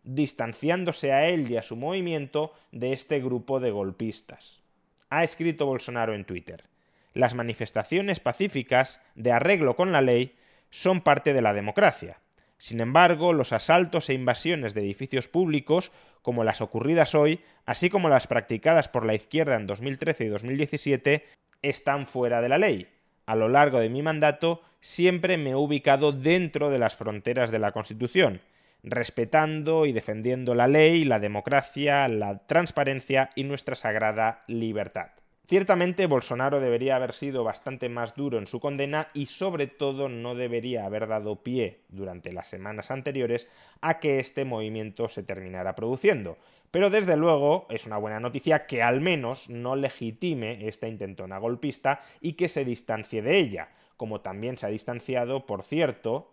distanciándose 0.03 1.13
a 1.13 1.27
él 1.27 1.49
y 1.49 1.57
a 1.57 1.63
su 1.63 1.75
movimiento 1.75 2.53
de 2.71 2.93
este 2.93 3.19
grupo 3.19 3.59
de 3.59 3.71
golpistas. 3.71 4.61
Ha 5.09 5.23
escrito 5.23 5.65
Bolsonaro 5.65 6.13
en 6.13 6.25
Twitter, 6.25 6.65
las 7.13 7.33
manifestaciones 7.33 8.19
pacíficas 8.19 9.01
de 9.15 9.31
arreglo 9.31 9.75
con 9.75 9.91
la 9.91 10.01
ley 10.01 10.35
son 10.69 11.01
parte 11.01 11.33
de 11.33 11.41
la 11.41 11.53
democracia. 11.53 12.19
Sin 12.57 12.79
embargo, 12.79 13.33
los 13.33 13.53
asaltos 13.53 14.09
e 14.09 14.13
invasiones 14.13 14.73
de 14.73 14.81
edificios 14.81 15.27
públicos, 15.27 15.91
como 16.21 16.43
las 16.43 16.61
ocurridas 16.61 17.15
hoy, 17.15 17.41
así 17.65 17.89
como 17.89 18.07
las 18.07 18.27
practicadas 18.27 18.87
por 18.87 19.05
la 19.05 19.15
izquierda 19.15 19.55
en 19.55 19.67
2013 19.67 20.25
y 20.25 20.27
2017, 20.27 21.25
están 21.63 22.05
fuera 22.05 22.41
de 22.41 22.49
la 22.49 22.57
ley 22.57 22.87
a 23.31 23.35
lo 23.35 23.47
largo 23.47 23.79
de 23.79 23.87
mi 23.87 24.01
mandato 24.01 24.61
siempre 24.81 25.37
me 25.37 25.51
he 25.51 25.55
ubicado 25.55 26.11
dentro 26.11 26.69
de 26.69 26.79
las 26.79 26.97
fronteras 26.97 27.49
de 27.49 27.59
la 27.59 27.71
Constitución, 27.71 28.41
respetando 28.83 29.85
y 29.85 29.93
defendiendo 29.93 30.53
la 30.53 30.67
ley, 30.67 31.05
la 31.05 31.17
democracia, 31.17 32.09
la 32.09 32.39
transparencia 32.39 33.29
y 33.33 33.45
nuestra 33.45 33.75
sagrada 33.75 34.43
libertad. 34.47 35.11
Ciertamente 35.51 36.07
Bolsonaro 36.07 36.61
debería 36.61 36.95
haber 36.95 37.11
sido 37.11 37.43
bastante 37.43 37.89
más 37.89 38.15
duro 38.15 38.37
en 38.37 38.47
su 38.47 38.61
condena 38.61 39.09
y 39.13 39.25
sobre 39.25 39.67
todo 39.67 40.07
no 40.07 40.33
debería 40.33 40.85
haber 40.85 41.09
dado 41.09 41.43
pie 41.43 41.81
durante 41.89 42.31
las 42.31 42.47
semanas 42.47 42.89
anteriores 42.89 43.49
a 43.81 43.99
que 43.99 44.21
este 44.21 44.45
movimiento 44.45 45.09
se 45.09 45.23
terminara 45.23 45.75
produciendo. 45.75 46.37
Pero 46.71 46.89
desde 46.89 47.17
luego 47.17 47.65
es 47.69 47.85
una 47.85 47.97
buena 47.97 48.21
noticia 48.21 48.65
que 48.65 48.81
al 48.81 49.01
menos 49.01 49.49
no 49.49 49.75
legitime 49.75 50.69
esta 50.69 50.87
intentona 50.87 51.37
golpista 51.37 51.99
y 52.21 52.35
que 52.35 52.47
se 52.47 52.63
distancie 52.63 53.21
de 53.21 53.37
ella, 53.37 53.71
como 53.97 54.21
también 54.21 54.55
se 54.55 54.67
ha 54.67 54.69
distanciado, 54.69 55.45
por 55.45 55.63
cierto, 55.63 56.31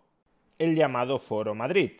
el 0.59 0.75
llamado 0.75 1.19
Foro 1.19 1.53
Madrid, 1.55 1.91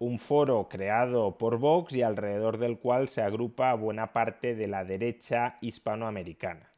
un 0.00 0.18
foro 0.18 0.66
creado 0.70 1.36
por 1.36 1.58
Vox 1.58 1.94
y 1.94 2.00
alrededor 2.00 2.56
del 2.56 2.78
cual 2.78 3.10
se 3.10 3.20
agrupa 3.20 3.74
buena 3.74 4.14
parte 4.14 4.54
de 4.54 4.66
la 4.66 4.82
derecha 4.82 5.58
hispanoamericana. 5.60 6.72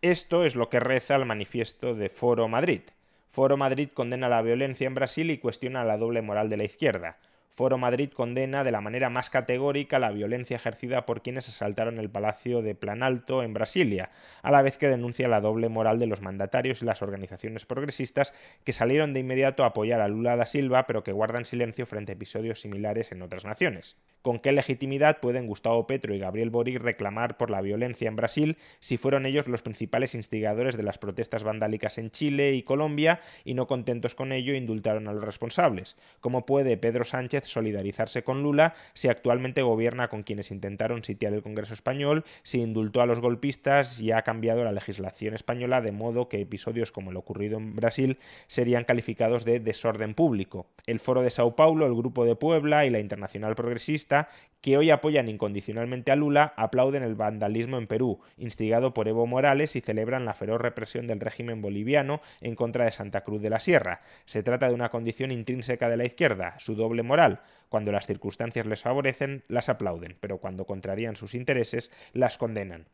Esto 0.00 0.44
es 0.44 0.54
lo 0.54 0.68
que 0.68 0.78
reza 0.78 1.16
el 1.16 1.24
manifiesto 1.24 1.96
de 1.96 2.08
Foro 2.08 2.46
Madrid. 2.46 2.82
Foro 3.26 3.56
Madrid 3.56 3.88
condena 3.92 4.28
la 4.28 4.42
violencia 4.42 4.86
en 4.86 4.94
Brasil 4.94 5.32
y 5.32 5.38
cuestiona 5.38 5.82
la 5.82 5.98
doble 5.98 6.22
moral 6.22 6.48
de 6.48 6.56
la 6.56 6.64
izquierda. 6.64 7.18
Foro 7.58 7.76
Madrid 7.76 8.10
condena 8.10 8.62
de 8.62 8.70
la 8.70 8.80
manera 8.80 9.10
más 9.10 9.30
categórica 9.30 9.98
la 9.98 10.12
violencia 10.12 10.54
ejercida 10.54 11.04
por 11.04 11.22
quienes 11.22 11.48
asaltaron 11.48 11.98
el 11.98 12.08
Palacio 12.08 12.62
de 12.62 12.76
Planalto 12.76 13.42
en 13.42 13.52
Brasilia, 13.52 14.12
a 14.42 14.52
la 14.52 14.62
vez 14.62 14.78
que 14.78 14.86
denuncia 14.86 15.26
la 15.26 15.40
doble 15.40 15.68
moral 15.68 15.98
de 15.98 16.06
los 16.06 16.22
mandatarios 16.22 16.82
y 16.82 16.84
las 16.84 17.02
organizaciones 17.02 17.66
progresistas 17.66 18.32
que 18.62 18.72
salieron 18.72 19.12
de 19.12 19.18
inmediato 19.18 19.64
a 19.64 19.68
apoyar 19.68 20.00
a 20.00 20.06
Lula 20.06 20.36
da 20.36 20.46
Silva 20.46 20.86
pero 20.86 21.02
que 21.02 21.10
guardan 21.10 21.44
silencio 21.44 21.84
frente 21.84 22.12
a 22.12 22.14
episodios 22.14 22.60
similares 22.60 23.10
en 23.10 23.22
otras 23.22 23.44
naciones. 23.44 23.96
¿Con 24.22 24.38
qué 24.38 24.52
legitimidad 24.52 25.18
pueden 25.18 25.48
Gustavo 25.48 25.88
Petro 25.88 26.14
y 26.14 26.20
Gabriel 26.20 26.50
Boric 26.50 26.80
reclamar 26.80 27.38
por 27.38 27.50
la 27.50 27.60
violencia 27.60 28.06
en 28.06 28.14
Brasil 28.14 28.56
si 28.78 28.98
fueron 28.98 29.26
ellos 29.26 29.48
los 29.48 29.62
principales 29.62 30.14
instigadores 30.14 30.76
de 30.76 30.84
las 30.84 30.98
protestas 30.98 31.42
vandálicas 31.42 31.98
en 31.98 32.12
Chile 32.12 32.52
y 32.52 32.62
Colombia 32.62 33.20
y 33.44 33.54
no 33.54 33.66
contentos 33.66 34.14
con 34.14 34.30
ello 34.30 34.54
indultaron 34.54 35.08
a 35.08 35.12
los 35.12 35.24
responsables? 35.24 35.96
¿Cómo 36.20 36.46
puede 36.46 36.76
Pedro 36.76 37.02
Sánchez 37.02 37.47
solidarizarse 37.48 38.22
con 38.22 38.42
Lula 38.42 38.74
si 38.94 39.08
actualmente 39.08 39.62
gobierna 39.62 40.08
con 40.08 40.22
quienes 40.22 40.50
intentaron 40.50 41.04
sitiar 41.04 41.32
el 41.32 41.42
Congreso 41.42 41.74
español, 41.74 42.24
si 42.42 42.60
indultó 42.60 43.00
a 43.00 43.06
los 43.06 43.20
golpistas 43.20 44.00
y 44.00 44.12
ha 44.12 44.22
cambiado 44.22 44.64
la 44.64 44.72
legislación 44.72 45.34
española 45.34 45.80
de 45.80 45.92
modo 45.92 46.28
que 46.28 46.40
episodios 46.40 46.92
como 46.92 47.10
el 47.10 47.16
ocurrido 47.16 47.58
en 47.58 47.74
Brasil 47.74 48.18
serían 48.46 48.84
calificados 48.84 49.44
de 49.44 49.60
desorden 49.60 50.14
público. 50.14 50.66
El 50.86 51.00
Foro 51.00 51.22
de 51.22 51.30
Sao 51.30 51.56
Paulo, 51.56 51.86
el 51.86 51.94
Grupo 51.94 52.24
de 52.24 52.36
Puebla 52.36 52.86
y 52.86 52.90
la 52.90 53.00
Internacional 53.00 53.54
Progresista 53.54 54.28
que 54.60 54.76
hoy 54.76 54.90
apoyan 54.90 55.28
incondicionalmente 55.28 56.10
a 56.10 56.16
Lula, 56.16 56.52
aplauden 56.56 57.02
el 57.02 57.14
vandalismo 57.14 57.78
en 57.78 57.86
Perú, 57.86 58.20
instigado 58.36 58.92
por 58.94 59.08
Evo 59.08 59.26
Morales, 59.26 59.76
y 59.76 59.80
celebran 59.80 60.24
la 60.24 60.34
feroz 60.34 60.60
represión 60.60 61.06
del 61.06 61.20
régimen 61.20 61.62
boliviano 61.62 62.20
en 62.40 62.54
contra 62.54 62.84
de 62.84 62.92
Santa 62.92 63.22
Cruz 63.22 63.40
de 63.40 63.50
la 63.50 63.60
Sierra. 63.60 64.00
Se 64.24 64.42
trata 64.42 64.68
de 64.68 64.74
una 64.74 64.90
condición 64.90 65.30
intrínseca 65.30 65.88
de 65.88 65.96
la 65.96 66.04
izquierda, 66.04 66.56
su 66.58 66.74
doble 66.74 67.02
moral. 67.02 67.40
Cuando 67.68 67.92
las 67.92 68.06
circunstancias 68.06 68.66
les 68.66 68.82
favorecen, 68.82 69.44
las 69.48 69.68
aplauden, 69.68 70.16
pero 70.20 70.38
cuando 70.38 70.64
contrarían 70.64 71.16
sus 71.16 71.34
intereses, 71.34 71.90
las 72.12 72.38
condenan. 72.38 72.86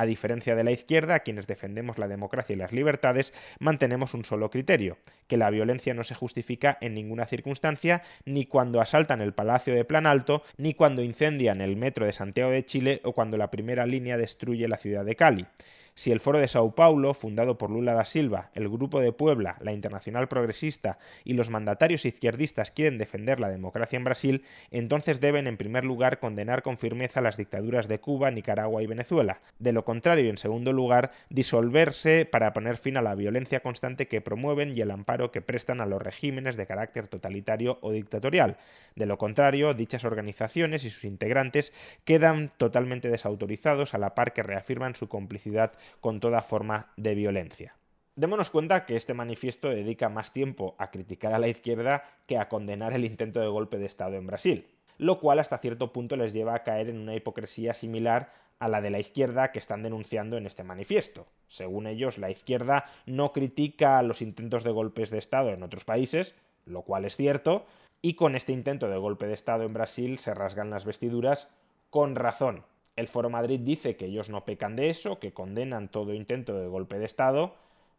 A 0.00 0.06
diferencia 0.06 0.56
de 0.56 0.64
la 0.64 0.70
izquierda, 0.70 1.18
quienes 1.18 1.46
defendemos 1.46 1.98
la 1.98 2.08
democracia 2.08 2.54
y 2.54 2.56
las 2.56 2.72
libertades, 2.72 3.34
mantenemos 3.58 4.14
un 4.14 4.24
solo 4.24 4.48
criterio, 4.48 4.96
que 5.26 5.36
la 5.36 5.50
violencia 5.50 5.92
no 5.92 6.04
se 6.04 6.14
justifica 6.14 6.78
en 6.80 6.94
ninguna 6.94 7.26
circunstancia, 7.26 8.02
ni 8.24 8.46
cuando 8.46 8.80
asaltan 8.80 9.20
el 9.20 9.34
Palacio 9.34 9.74
de 9.74 9.84
Plan 9.84 10.06
Alto, 10.06 10.42
ni 10.56 10.72
cuando 10.72 11.02
incendian 11.02 11.60
el 11.60 11.76
metro 11.76 12.06
de 12.06 12.12
Santiago 12.12 12.50
de 12.50 12.64
Chile 12.64 13.02
o 13.04 13.12
cuando 13.12 13.36
la 13.36 13.50
primera 13.50 13.84
línea 13.84 14.16
destruye 14.16 14.68
la 14.68 14.78
ciudad 14.78 15.04
de 15.04 15.16
Cali. 15.16 15.46
Si 16.00 16.10
el 16.12 16.20
Foro 16.20 16.38
de 16.38 16.48
Sao 16.48 16.74
Paulo, 16.74 17.12
fundado 17.12 17.58
por 17.58 17.68
Lula 17.68 17.92
da 17.92 18.06
Silva, 18.06 18.48
el 18.54 18.70
Grupo 18.70 19.00
de 19.00 19.12
Puebla, 19.12 19.58
la 19.60 19.74
Internacional 19.74 20.28
Progresista 20.28 20.96
y 21.24 21.34
los 21.34 21.50
mandatarios 21.50 22.06
izquierdistas 22.06 22.70
quieren 22.70 22.96
defender 22.96 23.38
la 23.38 23.50
democracia 23.50 23.98
en 23.98 24.04
Brasil, 24.04 24.42
entonces 24.70 25.20
deben 25.20 25.46
en 25.46 25.58
primer 25.58 25.84
lugar 25.84 26.18
condenar 26.18 26.62
con 26.62 26.78
firmeza 26.78 27.20
las 27.20 27.36
dictaduras 27.36 27.86
de 27.86 28.00
Cuba, 28.00 28.30
Nicaragua 28.30 28.82
y 28.82 28.86
Venezuela. 28.86 29.42
De 29.58 29.74
lo 29.74 29.84
contrario, 29.84 30.30
en 30.30 30.38
segundo 30.38 30.72
lugar, 30.72 31.10
disolverse 31.28 32.24
para 32.24 32.54
poner 32.54 32.78
fin 32.78 32.96
a 32.96 33.02
la 33.02 33.14
violencia 33.14 33.60
constante 33.60 34.08
que 34.08 34.22
promueven 34.22 34.74
y 34.74 34.80
el 34.80 34.92
amparo 34.92 35.30
que 35.30 35.42
prestan 35.42 35.82
a 35.82 35.86
los 35.86 36.00
regímenes 36.00 36.56
de 36.56 36.66
carácter 36.66 37.08
totalitario 37.08 37.78
o 37.82 37.92
dictatorial. 37.92 38.56
De 38.96 39.04
lo 39.04 39.18
contrario, 39.18 39.74
dichas 39.74 40.06
organizaciones 40.06 40.84
y 40.84 40.88
sus 40.88 41.04
integrantes 41.04 41.74
quedan 42.06 42.50
totalmente 42.56 43.10
desautorizados 43.10 43.92
a 43.92 43.98
la 43.98 44.14
par 44.14 44.32
que 44.32 44.42
reafirman 44.42 44.94
su 44.94 45.06
complicidad 45.06 45.72
con 46.00 46.20
toda 46.20 46.42
forma 46.42 46.92
de 46.96 47.14
violencia. 47.14 47.76
Démonos 48.16 48.50
cuenta 48.50 48.84
que 48.84 48.96
este 48.96 49.14
manifiesto 49.14 49.70
dedica 49.70 50.08
más 50.08 50.32
tiempo 50.32 50.74
a 50.78 50.90
criticar 50.90 51.32
a 51.32 51.38
la 51.38 51.48
izquierda 51.48 52.04
que 52.26 52.38
a 52.38 52.48
condenar 52.48 52.92
el 52.92 53.04
intento 53.04 53.40
de 53.40 53.48
golpe 53.48 53.78
de 53.78 53.86
Estado 53.86 54.16
en 54.16 54.26
Brasil, 54.26 54.66
lo 54.98 55.20
cual 55.20 55.38
hasta 55.38 55.58
cierto 55.58 55.92
punto 55.92 56.16
les 56.16 56.32
lleva 56.34 56.54
a 56.54 56.62
caer 56.62 56.90
en 56.90 56.98
una 56.98 57.14
hipocresía 57.14 57.72
similar 57.72 58.32
a 58.58 58.68
la 58.68 58.82
de 58.82 58.90
la 58.90 58.98
izquierda 58.98 59.52
que 59.52 59.58
están 59.58 59.82
denunciando 59.82 60.36
en 60.36 60.46
este 60.46 60.64
manifiesto. 60.64 61.26
Según 61.48 61.86
ellos, 61.86 62.18
la 62.18 62.30
izquierda 62.30 62.84
no 63.06 63.32
critica 63.32 64.02
los 64.02 64.20
intentos 64.20 64.64
de 64.64 64.70
golpes 64.70 65.08
de 65.10 65.18
Estado 65.18 65.50
en 65.50 65.62
otros 65.62 65.84
países, 65.84 66.34
lo 66.66 66.82
cual 66.82 67.06
es 67.06 67.16
cierto, 67.16 67.64
y 68.02 68.14
con 68.14 68.36
este 68.36 68.52
intento 68.52 68.88
de 68.88 68.98
golpe 68.98 69.26
de 69.26 69.34
Estado 69.34 69.64
en 69.64 69.72
Brasil 69.72 70.18
se 70.18 70.34
rasgan 70.34 70.68
las 70.68 70.84
vestiduras 70.84 71.48
con 71.88 72.16
razón. 72.16 72.64
El 72.96 73.08
Foro 73.08 73.30
Madrid 73.30 73.60
dice 73.60 73.96
que 73.96 74.06
ellos 74.06 74.28
no 74.28 74.44
pecan 74.44 74.76
de 74.76 74.90
eso, 74.90 75.18
que 75.18 75.32
condenan 75.32 75.88
todo 75.88 76.14
intento 76.14 76.58
de 76.58 76.66
golpe 76.66 76.98
de 76.98 77.06
Estado, 77.06 77.54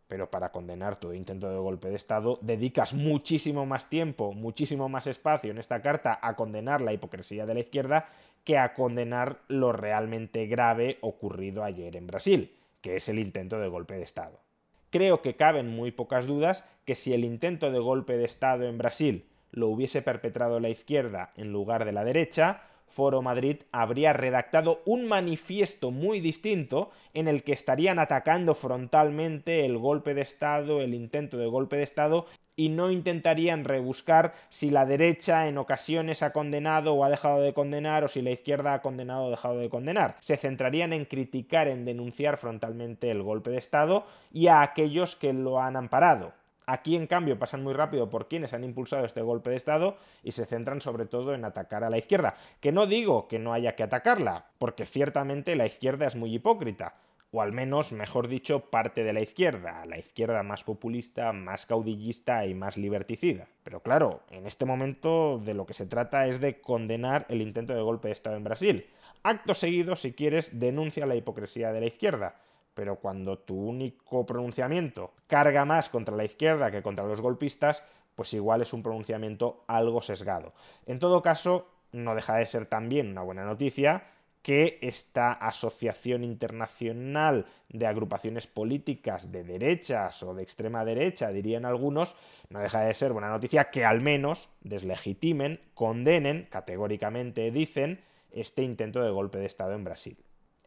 pero 0.08 0.30
para 0.30 0.52
condenar 0.52 1.00
todo 1.00 1.14
intento 1.14 1.50
de 1.50 1.58
golpe 1.58 1.90
de 1.90 1.96
Estado 1.96 2.38
dedicas 2.42 2.94
muchísimo 2.94 3.66
más 3.66 3.90
tiempo, 3.90 4.34
muchísimo 4.34 4.90
más 4.90 5.08
espacio 5.08 5.52
en 5.52 5.58
esta 5.58 5.82
carta 5.82 6.20
a 6.22 6.36
condenar 6.36 6.82
la 6.82 6.92
hipocresía 6.92 7.46
de 7.46 7.54
la 7.54 7.62
izquierda 7.62 8.10
que 8.44 8.58
a 8.58 8.74
condenar 8.74 9.40
lo 9.48 9.72
realmente 9.72 10.48
grave 10.48 10.98
ocurrido 11.00 11.64
ayer 11.64 11.96
en 11.96 12.08
Brasil, 12.08 12.54
que 12.82 12.98
es 12.98 13.08
el 13.08 13.20
intento 13.20 13.58
de 13.60 13.70
golpe 13.70 13.96
de 13.96 14.04
Estado. 14.04 14.42
Creo 14.90 15.22
que 15.22 15.38
caben 15.38 15.70
muy 15.70 15.92
pocas 15.92 16.28
dudas 16.28 16.68
que 16.86 16.96
si 16.96 17.14
el 17.14 17.24
intento 17.24 17.72
de 17.72 17.80
golpe 17.80 18.18
de 18.18 18.26
Estado 18.26 18.66
en 18.66 18.78
Brasil 18.78 19.26
lo 19.52 19.70
hubiese 19.70 20.02
perpetrado 20.02 20.60
la 20.60 20.68
izquierda 20.68 21.32
en 21.38 21.54
lugar 21.54 21.86
de 21.86 21.94
la 21.94 22.04
derecha, 22.04 22.64
Foro 22.92 23.22
Madrid 23.22 23.64
habría 23.72 24.14
redactado 24.14 24.82
un 24.86 25.08
manifiesto 25.08 25.92
muy 25.92 26.20
distinto 26.20 26.92
en 27.14 27.28
el 27.28 27.44
que 27.44 27.54
estarían 27.54 28.00
atacando 28.00 28.54
frontalmente 28.54 29.66
el 29.66 29.78
golpe 29.78 30.14
de 30.14 30.22
Estado, 30.22 30.82
el 30.82 30.94
intento 30.94 31.38
de 31.38 31.48
golpe 31.48 31.78
de 31.78 31.84
Estado, 31.84 32.26
y 32.56 32.70
no 32.70 32.92
intentarían 32.92 33.64
rebuscar 33.64 34.34
si 34.50 34.70
la 34.70 34.86
derecha 34.86 35.48
en 35.48 35.58
ocasiones 35.58 36.22
ha 36.22 36.34
condenado 36.34 36.94
o 36.94 37.04
ha 37.04 37.10
dejado 37.10 37.42
de 37.42 37.54
condenar 37.54 38.04
o 38.04 38.08
si 38.08 38.22
la 38.22 38.32
izquierda 38.32 38.74
ha 38.74 38.82
condenado 38.82 39.26
o 39.26 39.30
dejado 39.32 39.58
de 39.58 39.70
condenar. 39.70 40.18
Se 40.20 40.38
centrarían 40.38 40.94
en 40.94 41.06
criticar, 41.06 41.68
en 41.68 41.86
denunciar 41.86 42.38
frontalmente 42.38 43.10
el 43.10 43.24
golpe 43.24 43.50
de 43.50 43.58
Estado 43.58 44.06
y 44.32 44.48
a 44.48 44.62
aquellos 44.62 45.16
que 45.16 45.34
lo 45.34 45.60
han 45.60 45.76
amparado. 45.76 46.34
Aquí, 46.72 46.96
en 46.96 47.06
cambio, 47.06 47.38
pasan 47.38 47.64
muy 47.64 47.74
rápido 47.74 48.10
por 48.10 48.30
quienes 48.30 48.54
han 48.54 48.64
impulsado 48.64 49.04
este 49.04 49.22
golpe 49.22 49.50
de 49.50 49.58
Estado 49.58 49.98
y 50.24 50.32
se 50.32 50.46
centran 50.46 50.80
sobre 50.80 51.06
todo 51.06 51.34
en 51.34 51.44
atacar 51.44 51.84
a 51.84 51.90
la 51.90 51.98
izquierda. 51.98 52.36
Que 52.62 52.72
no 52.72 52.88
digo 52.88 53.28
que 53.28 53.40
no 53.40 53.52
haya 53.52 53.76
que 53.76 53.84
atacarla, 53.84 54.46
porque 54.58 54.86
ciertamente 54.86 55.58
la 55.58 55.66
izquierda 55.66 56.08
es 56.08 56.16
muy 56.16 56.34
hipócrita, 56.34 56.96
o 57.34 57.42
al 57.42 57.52
menos, 57.52 57.92
mejor 57.92 58.30
dicho, 58.30 58.70
parte 58.70 59.04
de 59.04 59.12
la 59.12 59.20
izquierda, 59.20 59.86
la 59.86 60.00
izquierda 60.00 60.44
más 60.44 60.64
populista, 60.64 61.34
más 61.34 61.66
caudillista 61.66 62.46
y 62.46 62.54
más 62.54 62.78
liberticida. 62.78 63.50
Pero 63.66 63.82
claro, 63.82 64.22
en 64.30 64.48
este 64.48 64.64
momento 64.64 65.40
de 65.40 65.54
lo 65.54 65.66
que 65.66 65.74
se 65.74 65.88
trata 65.88 66.28
es 66.28 66.40
de 66.40 66.62
condenar 66.62 67.26
el 67.28 67.42
intento 67.42 67.74
de 67.74 67.82
golpe 67.82 68.08
de 68.08 68.14
Estado 68.14 68.38
en 68.38 68.46
Brasil. 68.46 68.86
Acto 69.24 69.56
seguido, 69.56 69.98
si 69.98 70.14
quieres, 70.14 70.58
denuncia 70.58 71.06
la 71.06 71.16
hipocresía 71.18 71.74
de 71.74 71.82
la 71.82 71.88
izquierda 71.88 72.36
pero 72.74 72.98
cuando 72.98 73.40
tu 73.40 73.56
único 73.56 74.26
pronunciamiento 74.26 75.14
carga 75.28 75.66
más 75.66 75.90
contra 75.90 76.16
la 76.16 76.26
izquierda 76.26 76.72
que 76.72 76.82
contra 76.82 77.06
los 77.06 77.22
golpistas, 77.22 77.84
pues 78.16 78.34
igual 78.34 78.62
es 78.62 78.74
un 78.74 78.84
pronunciamiento 78.84 79.64
algo 79.68 80.02
sesgado. 80.02 80.54
En 80.86 81.00
todo 81.00 81.22
caso, 81.22 81.68
no 81.92 82.16
deja 82.16 82.36
de 82.36 82.48
ser 82.48 82.66
también 82.66 83.10
una 83.10 83.22
buena 83.22 83.46
noticia 83.46 84.04
que 84.42 84.80
esta 84.82 85.32
asociación 85.34 86.24
internacional 86.24 87.46
de 87.70 87.86
agrupaciones 87.86 88.48
políticas 88.48 89.32
de 89.32 89.44
derechas 89.44 90.24
o 90.24 90.34
de 90.34 90.42
extrema 90.42 90.84
derecha, 90.84 91.30
dirían 91.30 91.66
algunos, 91.66 92.16
no 92.50 92.60
deja 92.60 92.82
de 92.82 92.94
ser 92.94 93.14
buena 93.14 93.30
noticia 93.30 93.70
que 93.70 93.86
al 93.86 94.02
menos 94.02 94.50
deslegitimen, 94.62 95.60
condenen, 95.76 96.48
categóricamente 96.50 97.52
dicen, 97.52 98.02
este 98.32 98.64
intento 98.64 99.04
de 99.04 99.12
golpe 99.12 99.38
de 99.38 99.46
Estado 99.46 99.74
en 99.74 99.84
Brasil. 99.84 100.18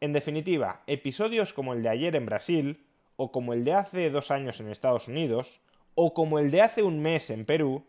En 0.00 0.12
definitiva, 0.12 0.82
episodios 0.86 1.52
como 1.52 1.72
el 1.72 1.82
de 1.82 1.88
ayer 1.88 2.16
en 2.16 2.26
Brasil, 2.26 2.84
o 3.16 3.30
como 3.32 3.52
el 3.52 3.64
de 3.64 3.74
hace 3.74 4.10
dos 4.10 4.30
años 4.30 4.60
en 4.60 4.68
Estados 4.68 5.08
Unidos, 5.08 5.60
o 5.94 6.14
como 6.14 6.38
el 6.38 6.50
de 6.50 6.62
hace 6.62 6.82
un 6.82 7.00
mes 7.00 7.30
en 7.30 7.44
Perú, 7.44 7.84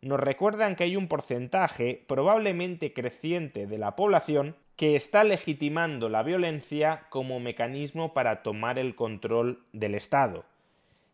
nos 0.00 0.20
recuerdan 0.20 0.76
que 0.76 0.84
hay 0.84 0.96
un 0.96 1.08
porcentaje 1.08 2.04
probablemente 2.06 2.92
creciente 2.92 3.66
de 3.66 3.78
la 3.78 3.96
población 3.96 4.56
que 4.76 4.94
está 4.94 5.24
legitimando 5.24 6.08
la 6.08 6.22
violencia 6.22 7.06
como 7.10 7.40
mecanismo 7.40 8.14
para 8.14 8.44
tomar 8.44 8.78
el 8.78 8.94
control 8.94 9.64
del 9.72 9.96
Estado. 9.96 10.44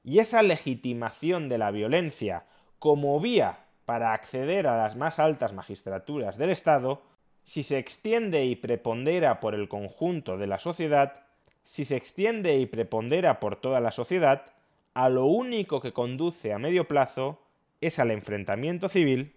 Y 0.05 0.19
esa 0.19 0.43
legitimación 0.43 1.49
de 1.49 1.57
la 1.57 1.71
violencia 1.71 2.45
como 2.79 3.19
vía 3.21 3.61
para 3.87 4.13
acceder 4.13 4.67
a 4.67 4.77
las 4.77 4.97
más 4.97 5.19
altas 5.19 5.55
magistraturas 5.55 6.37
del 6.37 6.51
Estado 6.51 7.01
si 7.45 7.63
se 7.63 7.79
extiende 7.79 8.45
y 8.47 8.57
prepondera 8.57 9.41
por 9.41 9.55
el 9.55 9.69
conjunto 9.69 10.37
de 10.39 10.47
la 10.47 10.59
sociedad, 10.59 11.25
si 11.63 11.85
se 11.85 11.97
extiende 11.97 12.57
y 12.57 12.67
prepondera 12.67 13.41
por 13.41 13.57
toda 13.57 13.81
la 13.81 13.93
sociedad, 13.93 14.47
a 14.95 15.09
lo 15.09 15.27
único 15.27 15.81
que 15.81 15.93
conduce 15.93 16.53
a 16.53 16.59
medio 16.59 16.89
plazo 16.89 17.41
es 17.81 17.99
al 17.99 18.11
enfrentamiento 18.11 18.89
civil 18.89 19.35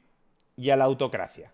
y 0.56 0.70
a 0.70 0.78
la 0.78 0.86
autocracia. 0.86 1.54